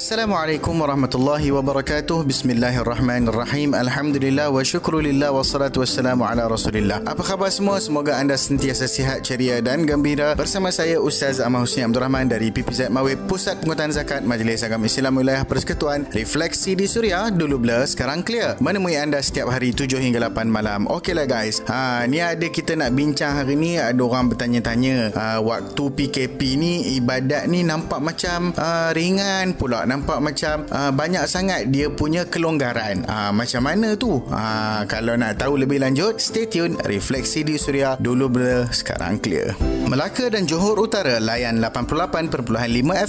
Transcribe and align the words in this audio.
Assalamualaikum 0.00 0.80
warahmatullahi 0.80 1.52
wabarakatuh. 1.52 2.24
Bismillahirrahmanirrahim. 2.24 3.76
Alhamdulillah 3.76 4.48
wa 4.48 4.64
syukrulillah 4.64 5.28
wa 5.28 5.44
salatu 5.44 5.84
wassalamu 5.84 6.24
ala 6.24 6.48
rasulillah. 6.48 7.04
Apa 7.04 7.20
khabar 7.20 7.52
semua? 7.52 7.76
Semoga 7.84 8.16
anda 8.16 8.32
sentiasa 8.32 8.88
sihat, 8.88 9.20
ceria 9.28 9.60
dan 9.60 9.84
gembira. 9.84 10.32
Bersama 10.40 10.72
saya 10.72 10.96
Ustaz 10.96 11.36
Ahmad 11.36 11.68
Husni 11.68 11.84
Abdul 11.84 12.00
Rahman 12.00 12.32
dari 12.32 12.48
PPZ 12.48 12.88
Mawib, 12.88 13.28
Pusat 13.28 13.60
Pengutan 13.60 13.92
Zakat 13.92 14.24
Majlis 14.24 14.64
Agama 14.64 14.88
Islam 14.88 15.20
Wilayah 15.20 15.44
Persekutuan. 15.44 16.08
Refleksi 16.16 16.72
di 16.72 16.88
Suria, 16.88 17.28
dulu 17.28 17.60
blur, 17.60 17.84
sekarang 17.84 18.24
clear. 18.24 18.56
Menemui 18.56 18.96
anda 18.96 19.20
setiap 19.20 19.52
hari 19.52 19.76
7 19.76 20.00
hingga 20.00 20.32
8 20.32 20.48
malam. 20.48 20.88
Okeylah 20.88 21.28
guys. 21.28 21.60
Ha, 21.68 22.08
ni 22.08 22.24
ada 22.24 22.48
kita 22.48 22.72
nak 22.72 22.96
bincang 22.96 23.36
hari 23.36 23.52
ni. 23.52 23.76
Ada 23.76 24.00
orang 24.00 24.32
bertanya-tanya. 24.32 25.12
Ha, 25.12 25.44
waktu 25.44 25.84
PKP 25.92 26.56
ni, 26.56 26.96
ibadat 26.96 27.52
ni 27.52 27.68
nampak 27.68 28.00
macam 28.00 28.56
ha, 28.56 28.96
ringan 28.96 29.52
pula 29.60 29.89
nampak 29.90 30.22
macam 30.22 30.62
uh, 30.70 30.94
banyak 30.94 31.26
sangat 31.26 31.66
dia 31.74 31.90
punya 31.90 32.22
kelonggaran. 32.22 33.02
Uh, 33.10 33.34
macam 33.34 33.66
mana 33.66 33.98
tu? 33.98 34.22
Uh, 34.30 34.86
kalau 34.86 35.18
nak 35.18 35.42
tahu 35.42 35.58
lebih 35.58 35.82
lanjut, 35.82 36.22
stay 36.22 36.46
tune. 36.46 36.78
Refleksi 36.86 37.42
di 37.42 37.58
Suria 37.58 37.98
dulu 37.98 38.30
blur, 38.30 38.70
sekarang 38.70 39.18
clear. 39.18 39.58
Melaka 39.90 40.30
dan 40.30 40.46
Johor 40.46 40.78
Utara 40.78 41.18
layan 41.18 41.58
88.5 41.58 42.46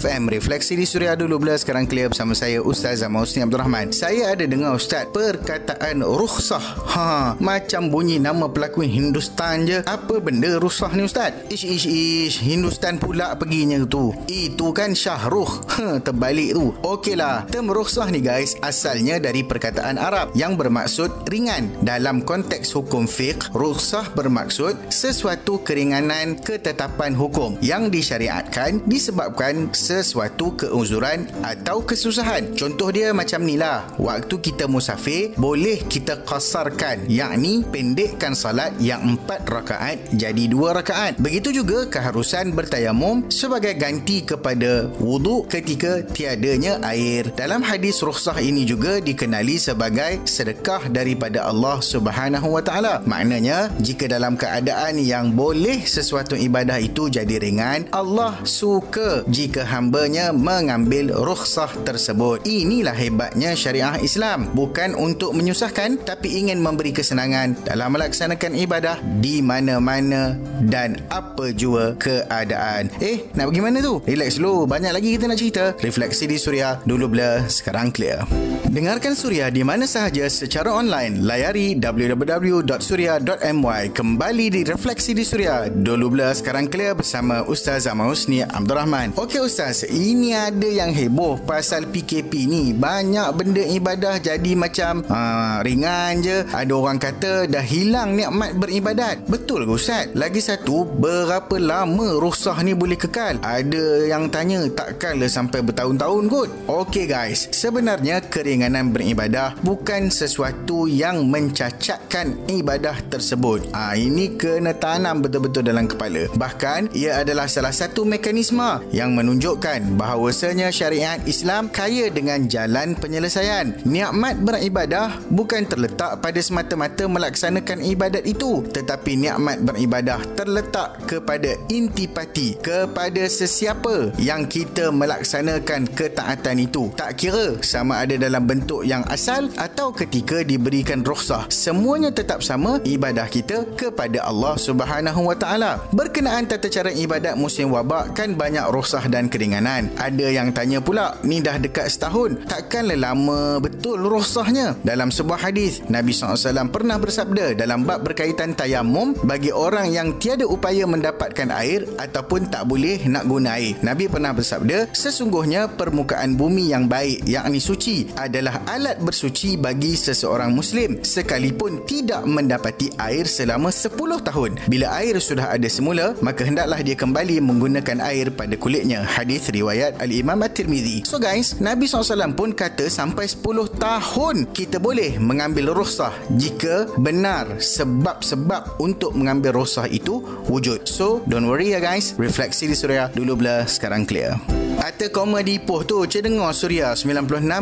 FM 0.01 0.21
Refleksi 0.33 0.73
di 0.73 0.89
Suria 0.89 1.13
dulu 1.13 1.37
blur 1.37 1.53
sekarang 1.61 1.85
clear 1.85 2.09
bersama 2.09 2.33
saya 2.33 2.57
Ustaz 2.57 3.05
Zaman 3.05 3.21
Husni 3.21 3.45
Abdul 3.45 3.61
Rahman. 3.61 3.93
Saya 3.93 4.33
ada 4.33 4.41
dengar 4.49 4.73
Ustaz 4.73 5.05
perkataan 5.13 6.01
rukhsah. 6.01 6.65
Ha, 6.97 7.37
macam 7.37 7.93
bunyi 7.93 8.17
nama 8.17 8.49
pelakon 8.49 8.89
Hindustan 8.89 9.69
je. 9.69 9.85
Apa 9.85 10.17
benda 10.17 10.57
rukhsah 10.57 10.89
ni 10.97 11.05
Ustaz? 11.05 11.37
Ish 11.53 11.69
ish 11.69 11.85
ish 11.85 12.35
Hindustan 12.41 12.97
pula 12.97 13.37
perginya 13.37 13.77
tu. 13.85 14.09
Itu 14.25 14.73
kan 14.73 14.97
Syahrukh. 14.97 15.61
Ha, 15.77 15.99
terbalik 16.05 16.57
tu 16.57 16.60
tu. 16.61 16.69
Okeylah, 16.85 17.49
term 17.49 17.73
rukhsah 17.73 18.13
ni 18.13 18.21
guys 18.21 18.53
asalnya 18.61 19.17
dari 19.17 19.41
perkataan 19.41 19.97
Arab 19.97 20.29
yang 20.37 20.53
bermaksud 20.53 21.25
ringan. 21.25 21.73
Dalam 21.81 22.21
konteks 22.21 22.69
hukum 22.77 23.09
fiqh, 23.09 23.49
rukhsah 23.57 24.13
bermaksud 24.13 24.77
sesuatu 24.93 25.65
keringanan 25.65 26.37
ketetapan 26.37 27.17
hukum 27.17 27.57
yang 27.65 27.89
disyariatkan 27.89 28.85
disebabkan 28.85 29.73
sesuatu 29.73 30.53
keuzuran 30.53 31.25
atau 31.41 31.81
kesusahan. 31.81 32.53
Contoh 32.53 32.93
dia 32.93 33.09
macam 33.09 33.41
ni 33.41 33.57
lah. 33.57 33.89
Waktu 33.97 34.37
kita 34.37 34.69
musafir, 34.69 35.33
boleh 35.41 35.81
kita 35.89 36.21
kasarkan 36.21 37.09
yakni 37.09 37.65
pendekkan 37.65 38.37
salat 38.37 38.75
yang 38.77 39.17
empat 39.17 39.49
rakaat 39.49 39.97
jadi 40.13 40.45
dua 40.45 40.77
rakaat. 40.77 41.17
Begitu 41.17 41.63
juga 41.63 41.87
keharusan 41.89 42.53
bertayamum 42.53 43.31
sebagai 43.31 43.73
ganti 43.79 44.21
kepada 44.21 44.91
wuduk 44.99 45.49
ketika 45.49 46.03
tiada 46.11 46.50
adanya 46.51 46.83
air. 46.83 47.31
Dalam 47.31 47.63
hadis 47.63 48.03
rukhsah 48.03 48.35
ini 48.43 48.67
juga 48.67 48.99
dikenali 48.99 49.55
sebagai 49.55 50.19
sedekah 50.27 50.91
daripada 50.91 51.47
Allah 51.47 51.79
Subhanahu 51.79 52.59
Wa 52.59 52.63
Taala. 52.67 52.99
Maknanya, 53.07 53.71
jika 53.79 54.11
dalam 54.11 54.35
keadaan 54.35 54.99
yang 54.99 55.31
boleh 55.31 55.87
sesuatu 55.87 56.35
ibadah 56.35 56.75
itu 56.75 57.07
jadi 57.07 57.39
ringan, 57.39 57.87
Allah 57.95 58.35
suka 58.43 59.23
jika 59.31 59.63
hambanya 59.63 60.35
mengambil 60.35 61.15
rukhsah 61.23 61.71
tersebut. 61.87 62.43
Inilah 62.43 62.99
hebatnya 62.99 63.55
syariah 63.55 63.95
Islam. 64.03 64.51
Bukan 64.51 64.99
untuk 64.99 65.31
menyusahkan 65.31 66.03
tapi 66.03 66.35
ingin 66.35 66.59
memberi 66.59 66.91
kesenangan 66.91 67.55
dalam 67.63 67.95
melaksanakan 67.95 68.59
ibadah 68.59 68.99
di 69.23 69.39
mana-mana 69.39 70.35
dan 70.67 70.99
apa 71.07 71.55
jua 71.55 71.95
keadaan. 71.95 72.91
Eh, 72.99 73.23
nak 73.39 73.55
pergi 73.55 73.61
mana 73.63 73.79
tu? 73.79 74.03
Relax 74.03 74.35
dulu. 74.35 74.67
Banyak 74.67 74.91
lagi 74.91 75.15
kita 75.15 75.31
nak 75.31 75.39
cerita. 75.39 75.63
Refleksi 75.79 76.27
di 76.27 76.40
Suria 76.41 76.81
dulu 76.89 77.05
blur 77.05 77.45
sekarang 77.45 77.93
clear. 77.93 78.25
Dengarkan 78.65 79.13
Suria 79.13 79.53
di 79.53 79.61
mana 79.61 79.85
sahaja 79.85 80.25
secara 80.25 80.73
online. 80.73 81.21
Layari 81.21 81.77
www.suria.my. 81.77 83.93
Kembali 83.93 84.45
di 84.49 84.65
Refleksi 84.65 85.13
di 85.13 85.21
Suria. 85.21 85.69
Dulu 85.69 86.17
blur 86.17 86.33
sekarang 86.33 86.65
clear 86.65 86.97
bersama 86.97 87.45
Ustaz 87.45 87.85
Zaman 87.85 88.09
Husni 88.09 88.41
Abdul 88.41 88.79
Rahman. 88.79 89.13
Okey 89.19 89.43
Ustaz, 89.43 89.83
ini 89.85 90.33
ada 90.33 90.65
yang 90.65 90.89
heboh 90.95 91.37
pasal 91.45 91.85
PKP 91.91 92.49
ni. 92.49 92.73
Banyak 92.73 93.29
benda 93.37 93.61
ibadah 93.61 94.17
jadi 94.17 94.57
macam 94.57 95.05
aa, 95.11 95.61
ringan 95.61 96.23
je. 96.23 96.47
Ada 96.49 96.71
orang 96.71 96.97
kata 96.97 97.51
dah 97.51 97.61
hilang 97.61 98.15
nikmat 98.15 98.55
beribadat. 98.55 99.27
Betul 99.27 99.67
ke 99.67 99.75
Ustaz? 99.75 100.07
Lagi 100.15 100.39
satu, 100.39 100.87
berapa 100.87 101.59
lama 101.59 102.15
rukhsah 102.17 102.63
ni 102.63 102.71
boleh 102.71 102.95
kekal? 102.95 103.35
Ada 103.43 104.07
yang 104.07 104.31
tanya 104.31 104.63
takkanlah 104.71 105.27
sampai 105.27 105.59
bertahun-tahun 105.59 106.30
kot. 106.31 106.47
Okey 106.71 107.11
guys, 107.11 107.51
sebenarnya 107.51 108.23
keringanan 108.23 108.95
beribadah 108.95 109.59
bukan 109.67 110.07
sesuatu 110.07 110.87
yang 110.87 111.27
mencacatkan 111.27 112.47
ibadah 112.47 112.95
tersebut. 113.11 113.67
Ah 113.75 113.91
ha, 113.91 113.99
ini 113.99 114.39
kena 114.39 114.71
tanam 114.71 115.19
betul-betul 115.19 115.67
dalam 115.67 115.91
kepala. 115.91 116.31
Bahkan 116.31 116.95
ia 116.95 117.19
adalah 117.19 117.51
salah 117.51 117.75
satu 117.75 118.07
mekanisme 118.07 118.79
yang 118.95 119.11
menunjukkan 119.11 119.99
bahawasanya 119.99 120.71
syariat 120.71 121.19
Islam 121.27 121.67
kaya 121.67 122.07
dengan 122.07 122.47
jalan 122.47 122.95
penyelesaian. 122.95 123.83
Nikmat 123.83 124.39
beribadah 124.39 125.19
bukan 125.27 125.67
terletak 125.67 126.23
pada 126.23 126.39
semata-mata 126.39 127.11
melaksanakan 127.11 127.83
ibadat 127.83 128.23
itu, 128.23 128.63
tetapi 128.71 129.19
nikmat 129.19 129.67
beribadah 129.67 130.23
terletak 130.39 130.95
kepada 131.11 131.59
intipati 131.67 132.55
kepada 132.63 133.27
sesiapa 133.27 134.15
yang 134.15 134.47
kita 134.47 134.95
melaksanakan 134.95 135.91
ketaatan 135.91 136.20
ketaatan 136.21 136.57
itu. 136.61 136.83
Tak 136.93 137.17
kira 137.17 137.57
sama 137.65 138.05
ada 138.05 138.13
dalam 138.13 138.45
bentuk 138.45 138.85
yang 138.85 139.01
asal 139.09 139.49
atau 139.57 139.89
ketika 139.89 140.45
diberikan 140.45 141.01
rukhsah. 141.01 141.49
Semuanya 141.49 142.13
tetap 142.13 142.45
sama 142.45 142.77
ibadah 142.85 143.25
kita 143.25 143.65
kepada 143.73 144.21
Allah 144.21 144.53
Subhanahu 144.61 145.33
Wa 145.33 145.35
Taala. 145.41 145.71
Berkenaan 145.89 146.45
tata 146.45 146.69
cara 146.69 146.93
ibadat 146.93 147.33
musim 147.33 147.73
wabak 147.73 148.13
kan 148.13 148.37
banyak 148.37 148.69
rukhsah 148.69 149.09
dan 149.09 149.27
keringanan. 149.33 149.89
Ada 149.97 150.29
yang 150.29 150.53
tanya 150.53 150.77
pula 150.77 151.17
ni 151.25 151.41
dah 151.41 151.57
dekat 151.57 151.89
setahun 151.89 152.45
takkanlah 152.45 153.01
lama 153.01 153.57
betul 153.57 153.97
rukhsahnya? 153.97 154.77
Dalam 154.85 155.09
sebuah 155.09 155.49
hadis 155.49 155.81
Nabi 155.89 156.13
SAW 156.13 156.69
pernah 156.69 157.01
bersabda 157.01 157.57
dalam 157.57 157.81
bab 157.81 158.05
berkaitan 158.05 158.53
tayamum 158.53 159.17
bagi 159.25 159.49
orang 159.49 159.89
yang 159.89 160.21
tiada 160.21 160.45
upaya 160.45 160.85
mendapatkan 160.85 161.49
air 161.49 161.89
ataupun 161.97 162.53
tak 162.53 162.69
boleh 162.69 163.01
nak 163.09 163.25
guna 163.25 163.57
air. 163.57 163.73
Nabi 163.81 164.05
pernah 164.05 164.35
bersabda 164.35 164.91
sesungguhnya 164.93 165.71
permukaan 165.71 166.10
permukaan 166.11 166.35
bumi 166.35 166.75
yang 166.75 166.91
baik 166.91 167.23
yakni 167.23 167.63
suci 167.63 168.03
adalah 168.19 168.59
alat 168.67 168.99
bersuci 168.99 169.55
bagi 169.55 169.95
seseorang 169.95 170.51
muslim 170.51 170.99
sekalipun 170.99 171.87
tidak 171.87 172.27
mendapati 172.27 172.91
air 172.99 173.23
selama 173.23 173.71
10 173.71 173.95
tahun. 174.19 174.59
Bila 174.67 174.91
air 174.99 175.23
sudah 175.23 175.55
ada 175.55 175.71
semula 175.71 176.11
maka 176.19 176.43
hendaklah 176.43 176.83
dia 176.83 176.99
kembali 176.99 177.39
menggunakan 177.39 178.03
air 178.03 178.27
pada 178.27 178.59
kulitnya. 178.59 179.07
Hadis 179.07 179.47
riwayat 179.55 180.03
al-Imam 180.03 180.35
At-Tirmizi. 180.43 181.07
So 181.07 181.15
guys 181.15 181.63
Nabi 181.63 181.87
SAW 181.87 182.35
pun 182.35 182.51
kata 182.51 182.91
sampai 182.91 183.31
10 183.31 183.79
tahun 183.79 184.51
kita 184.51 184.83
boleh 184.83 185.15
mengambil 185.15 185.71
rukhsah 185.71 186.11
jika 186.35 186.91
benar 186.99 187.47
sebab-sebab 187.55 188.83
untuk 188.83 189.15
mengambil 189.15 189.63
rukhsah 189.63 189.87
itu 189.87 190.19
wujud. 190.51 190.91
So 190.91 191.23
don't 191.23 191.47
worry 191.47 191.71
ya 191.71 191.79
guys. 191.79 192.19
Refleksi 192.19 192.67
di 192.67 192.75
suria 192.75 193.07
dulu 193.15 193.39
bila 193.39 193.63
sekarang 193.63 194.03
clear 194.03 194.60
Kata 194.77 195.07
koma 195.09 195.41
di 195.41 195.57
Ipoh 195.57 195.81
tu, 195.81 196.05
cik 196.05 196.29
dengar 196.29 196.53
Suria 196.53 196.93
96.0 196.93 197.57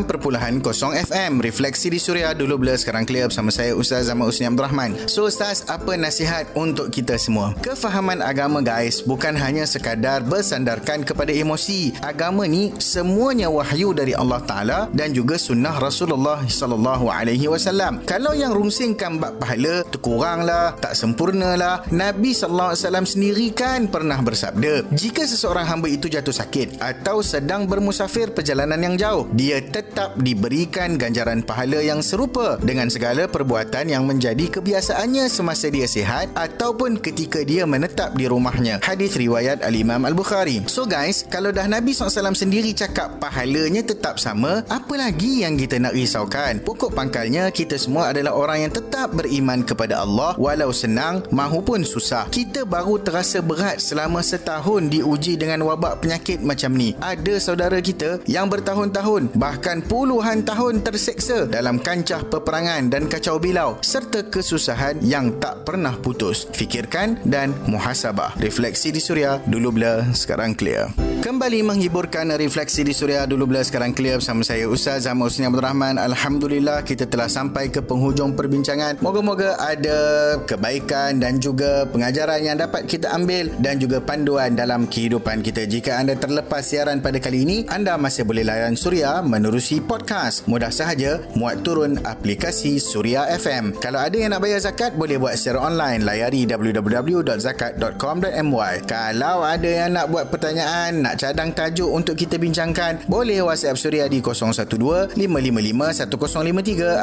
FM. 1.08 1.40
Refleksi 1.40 1.88
di 1.88 1.96
Suria 1.96 2.36
dulu 2.36 2.60
bila 2.60 2.76
sekarang 2.76 3.08
clear 3.08 3.32
bersama 3.32 3.48
saya 3.48 3.72
Ustaz 3.74 4.12
Zaman 4.12 4.28
Usni 4.28 4.44
Abdul 4.44 4.68
Rahman. 4.68 4.92
So 5.08 5.26
Ustaz, 5.26 5.64
apa 5.72 5.96
nasihat 5.96 6.52
untuk 6.58 6.92
kita 6.92 7.16
semua? 7.16 7.56
Kefahaman 7.64 8.20
agama 8.20 8.60
guys, 8.60 9.00
bukan 9.00 9.40
hanya 9.40 9.64
sekadar 9.64 10.20
bersandarkan 10.28 11.08
kepada 11.08 11.32
emosi. 11.32 11.96
Agama 12.04 12.44
ni 12.44 12.76
semuanya 12.76 13.48
wahyu 13.48 13.96
dari 13.96 14.12
Allah 14.12 14.44
Ta'ala 14.44 14.80
dan 14.92 15.16
juga 15.16 15.40
sunnah 15.40 15.80
Rasulullah 15.80 16.44
Sallallahu 16.44 17.08
Alaihi 17.08 17.48
Wasallam. 17.48 18.04
Kalau 18.04 18.36
yang 18.36 18.52
rungsingkan 18.52 19.16
bab 19.16 19.40
pahala, 19.40 19.88
terkuranglah, 19.88 20.76
tak 20.84 20.92
sempurnalah. 20.92 21.88
Nabi 21.88 22.36
Sallallahu 22.36 22.76
Alaihi 22.76 22.84
Wasallam 22.84 23.08
sendiri 23.08 23.48
kan 23.56 23.88
pernah 23.88 24.20
bersabda, 24.20 24.92
jika 24.92 25.24
seseorang 25.24 25.64
hamba 25.64 25.88
itu 25.88 26.12
jatuh 26.12 26.36
sakit 26.36 26.84
atau 27.00 27.24
sedang 27.24 27.64
bermusafir 27.64 28.36
perjalanan 28.36 28.76
yang 28.76 28.96
jauh, 29.00 29.24
dia 29.32 29.64
tetap 29.64 30.20
diberikan 30.20 31.00
ganjaran 31.00 31.40
pahala 31.40 31.80
yang 31.80 32.04
serupa 32.04 32.60
dengan 32.60 32.92
segala 32.92 33.32
perbuatan 33.32 33.88
yang 33.88 34.04
menjadi 34.04 34.60
kebiasaannya 34.60 35.32
semasa 35.32 35.72
dia 35.72 35.88
sihat 35.88 36.28
ataupun 36.36 37.00
ketika 37.00 37.40
dia 37.48 37.64
menetap 37.64 38.20
di 38.20 38.28
rumahnya. 38.28 38.84
Hadis 38.84 39.16
riwayat 39.16 39.64
Al-Imam 39.64 40.04
Al-Bukhari. 40.04 40.68
So 40.68 40.84
guys, 40.84 41.24
kalau 41.32 41.56
dah 41.56 41.72
Nabi 41.72 41.96
SAW 41.96 42.36
sendiri 42.36 42.76
cakap 42.76 43.24
pahalanya 43.24 43.80
tetap 43.80 44.20
sama, 44.20 44.68
apa 44.68 45.00
lagi 45.00 45.48
yang 45.48 45.56
kita 45.56 45.80
nak 45.80 45.96
risaukan? 45.96 46.60
Pokok 46.68 46.92
pangkalnya, 46.92 47.48
kita 47.56 47.80
semua 47.80 48.12
adalah 48.12 48.36
orang 48.36 48.68
yang 48.68 48.74
tetap 48.76 49.16
beriman 49.16 49.64
kepada 49.64 50.04
Allah 50.04 50.36
walau 50.36 50.76
senang 50.76 51.24
mahupun 51.32 51.88
susah. 51.88 52.28
Kita 52.28 52.68
baru 52.68 53.00
terasa 53.00 53.40
berat 53.40 53.80
selama 53.80 54.20
setahun 54.20 54.92
diuji 54.92 55.40
dengan 55.40 55.64
wabak 55.64 56.04
penyakit 56.04 56.44
macam 56.44 56.76
ni 56.76 56.89
ada 56.98 57.38
saudara 57.38 57.78
kita 57.78 58.18
yang 58.26 58.50
bertahun-tahun 58.50 59.38
bahkan 59.38 59.86
puluhan 59.86 60.42
tahun 60.42 60.82
terseksa 60.82 61.46
dalam 61.46 61.78
kancah 61.78 62.26
peperangan 62.26 62.90
dan 62.90 63.06
kacau 63.06 63.38
bilau 63.38 63.78
serta 63.86 64.26
kesusahan 64.26 64.98
yang 65.06 65.38
tak 65.38 65.62
pernah 65.64 65.94
putus. 65.94 66.50
Fikirkan 66.58 67.22
dan 67.26 67.54
muhasabah. 67.70 68.34
Refleksi 68.42 68.90
di 68.90 68.98
Suria 68.98 69.38
dulu 69.46 69.76
blur 69.76 70.10
sekarang 70.14 70.58
clear. 70.58 70.90
Kembali 71.20 71.68
menghiburkan 71.68 72.32
refleksi 72.40 72.88
di 72.88 72.96
Suria 72.96 73.28
dulu 73.28 73.44
blur 73.52 73.62
sekarang 73.62 73.92
clear 73.92 74.24
bersama 74.24 74.40
saya 74.42 74.66
Ustaz 74.72 75.04
Zaman 75.04 75.28
Usni 75.28 75.44
Abdul 75.44 75.68
Rahman. 75.68 76.00
Alhamdulillah 76.00 76.88
kita 76.88 77.06
telah 77.06 77.28
sampai 77.28 77.68
ke 77.68 77.84
penghujung 77.84 78.40
perbincangan. 78.40 79.04
Moga-moga 79.04 79.60
ada 79.60 80.00
kebaikan 80.48 81.20
dan 81.20 81.44
juga 81.44 81.84
pengajaran 81.92 82.40
yang 82.40 82.56
dapat 82.56 82.88
kita 82.88 83.12
ambil 83.12 83.52
dan 83.60 83.84
juga 83.84 84.00
panduan 84.00 84.56
dalam 84.56 84.88
kehidupan 84.88 85.44
kita. 85.44 85.68
Jika 85.68 86.00
anda 86.00 86.16
terlepas 86.16 86.64
siaran 86.80 87.04
pada 87.04 87.20
kali 87.20 87.44
ini, 87.44 87.68
anda 87.68 88.00
masih 88.00 88.24
boleh 88.24 88.48
layan 88.48 88.80
Suria 88.80 89.20
menerusi 89.20 89.84
podcast. 89.84 90.48
Mudah 90.48 90.72
sahaja 90.72 91.20
muat 91.36 91.60
turun 91.60 92.00
aplikasi 92.08 92.80
Suria 92.80 93.28
FM. 93.36 93.76
Kalau 93.84 94.00
ada 94.00 94.16
yang 94.16 94.32
nak 94.32 94.40
bayar 94.40 94.64
zakat, 94.64 94.96
boleh 94.96 95.20
buat 95.20 95.36
secara 95.36 95.68
online. 95.68 96.08
Layari 96.08 96.48
www.zakat.com.my 96.48 98.74
Kalau 98.88 99.44
ada 99.44 99.68
yang 99.68 99.92
nak 99.92 100.08
buat 100.08 100.32
pertanyaan, 100.32 101.04
nak 101.04 101.20
cadang 101.20 101.52
tajuk 101.52 101.92
untuk 101.92 102.16
kita 102.16 102.40
bincangkan, 102.40 103.04
boleh 103.12 103.44
WhatsApp 103.44 103.76
Suria 103.76 104.08
di 104.08 104.24
012-555-1053 104.24 105.20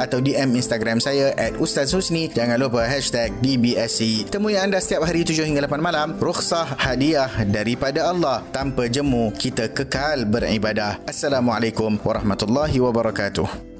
atau 0.08 0.24
DM 0.24 0.56
Instagram 0.56 1.04
saya 1.04 1.36
at 1.36 1.52
Ustaz 1.60 1.92
Husni. 1.92 2.32
Jangan 2.32 2.56
lupa 2.56 2.88
hashtag 2.88 3.28
DBSC. 3.44 4.32
Temui 4.32 4.56
anda 4.56 4.80
setiap 4.80 5.04
hari 5.04 5.20
7 5.20 5.44
hingga 5.44 5.68
8 5.68 5.84
malam. 5.84 6.16
Rukhsah 6.16 6.80
hadiah 6.80 7.28
daripada 7.44 8.08
Allah. 8.08 8.40
Tanpa 8.56 8.88
jemu, 8.88 9.36
kita 9.36 9.65
kekal 9.70 10.26
beribadah. 10.26 11.02
Assalamualaikum 11.06 11.98
warahmatullahi 12.02 12.78
wabarakatuh. 12.82 13.75